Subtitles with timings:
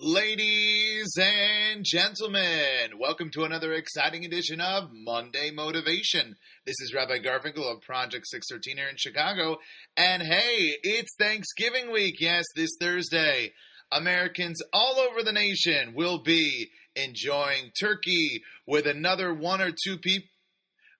[0.00, 6.36] Ladies and gentlemen, welcome to another exciting edition of Monday Motivation.
[6.64, 9.56] This is Rabbi Garfinkel of Project 613 here in Chicago.
[9.96, 12.20] And hey, it's Thanksgiving week.
[12.20, 13.54] Yes, this Thursday.
[13.90, 20.28] Americans all over the nation will be enjoying turkey with another one or two people.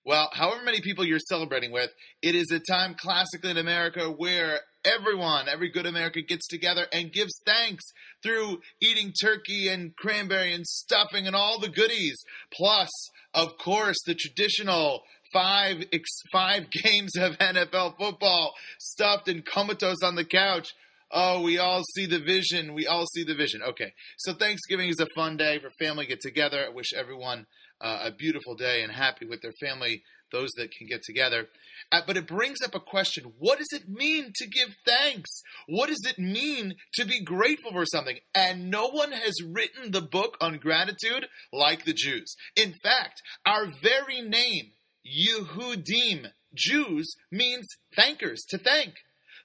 [0.09, 4.61] Well, however many people you're celebrating with, it is a time classically in America where
[4.83, 7.83] everyone, every good American gets together and gives thanks
[8.23, 12.17] through eating turkey and cranberry and stuffing and all the goodies.
[12.51, 12.89] Plus,
[13.35, 15.83] of course, the traditional five
[16.31, 20.73] five games of NFL football stuffed and comatose on the couch.
[21.11, 22.73] Oh, we all see the vision.
[22.73, 23.61] We all see the vision.
[23.63, 26.63] Okay, so Thanksgiving is a fun day for family get together.
[26.65, 27.47] I wish everyone
[27.81, 31.47] uh, a beautiful day and happy with their family, those that can get together.
[31.91, 35.29] Uh, but it brings up a question what does it mean to give thanks?
[35.67, 38.19] What does it mean to be grateful for something?
[38.35, 42.35] And no one has written the book on gratitude like the Jews.
[42.55, 44.73] In fact, our very name,
[45.07, 48.93] Yehudim, Jews, means thankers, to thank.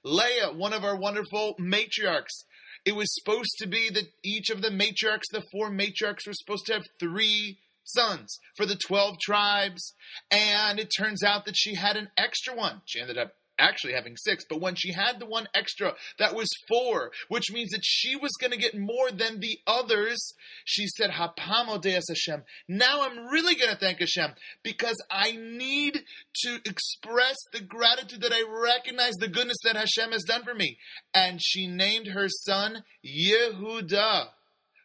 [0.05, 2.45] Leah, one of our wonderful matriarchs,
[2.85, 6.67] it was supposed to be that each of the matriarchs, the four matriarchs, were supposed
[6.67, 9.95] to have three sons for the 12 tribes.
[10.29, 12.81] And it turns out that she had an extra one.
[12.85, 16.49] She ended up actually having six, but when she had the one extra, that was
[16.67, 20.33] four, which means that she was going to get more than the others.
[20.63, 22.43] She said, Hapa'am odeh es Hashem.
[22.67, 24.31] Now I'm really going to thank Hashem
[24.63, 26.03] because I need
[26.43, 30.77] to express the gratitude that I recognize the goodness that Hashem has done for me.
[31.13, 34.27] And she named her son Yehuda,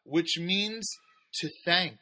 [0.04, 0.88] which means
[1.34, 1.98] to thank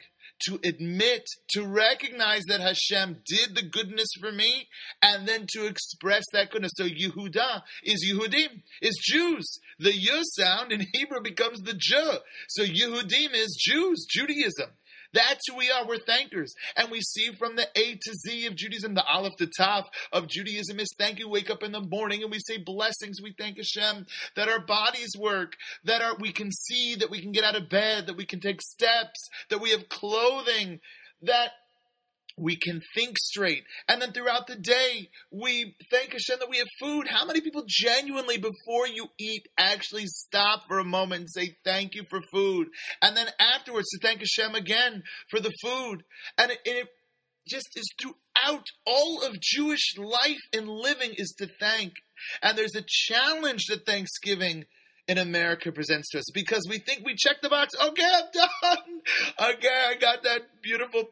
[0.47, 4.69] to admit, to recognize that Hashem did the goodness for me,
[5.03, 6.73] and then to express that goodness.
[6.77, 9.59] So Yehuda is Yehudim, is Jews.
[9.79, 12.19] The Y sound in Hebrew becomes the J.
[12.49, 14.71] So Yehudim is Jews, Judaism.
[15.13, 15.87] That's who we are.
[15.87, 16.55] We're thankers.
[16.77, 20.29] And we see from the A to Z of Judaism, the Aleph to Tav of
[20.29, 21.29] Judaism is thank you.
[21.29, 23.23] Wake up in the morning and we say blessings.
[23.23, 25.55] We thank Hashem that our bodies work,
[25.85, 28.41] that our, we can see, that we can get out of bed, that we can
[28.41, 30.81] take steps, that we have clothing,
[31.23, 31.53] that
[32.39, 33.65] we can think straight.
[33.89, 37.09] And then throughout the day, we thank Hashem that we have food.
[37.09, 41.95] How many people genuinely, before you eat, actually stop for a moment and say thank
[41.95, 42.69] you for food?
[43.03, 46.05] And then afterwards to thank Hashem again for the food.
[46.37, 46.89] And it, and it
[47.49, 51.95] just is throughout all of Jewish life and living is to thank.
[52.43, 54.65] And there's a challenge that Thanksgiving
[55.09, 57.75] in America presents to us because we think we check the box.
[57.83, 58.79] Okay, I'm done.
[59.55, 59.78] Okay,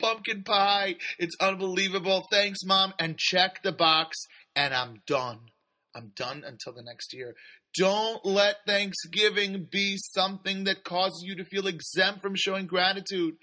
[0.06, 0.96] pumpkin pie.
[1.18, 2.26] It's unbelievable.
[2.30, 2.94] Thanks, mom.
[2.98, 4.16] And check the box,
[4.54, 5.38] and I'm done.
[5.94, 7.34] I'm done until the next year.
[7.76, 13.34] Don't let Thanksgiving be something that causes you to feel exempt from showing gratitude.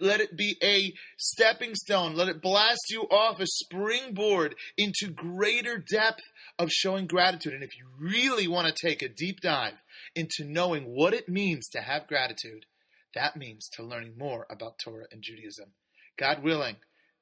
[0.00, 2.14] Let it be a stepping stone.
[2.14, 6.22] Let it blast you off a springboard into greater depth
[6.58, 7.54] of showing gratitude.
[7.54, 9.80] And if you really want to take a deep dive
[10.14, 12.66] into knowing what it means to have gratitude,
[13.14, 15.72] that means to learning more about Torah and Judaism.
[16.20, 16.76] God willing,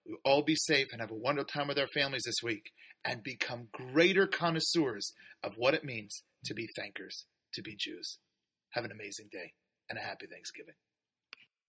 [0.04, 2.72] we'll all be safe and have a wonderful time with our families this week
[3.04, 5.12] and become greater connoisseurs
[5.44, 8.18] of what it means to be thankers, to be Jews.
[8.70, 9.52] Have an amazing day
[9.88, 10.74] and a happy Thanksgiving.